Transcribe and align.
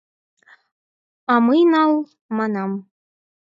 —А 1.31 1.33
мый— 1.45 1.61
нал, 1.73 1.91
манам! 2.37 2.71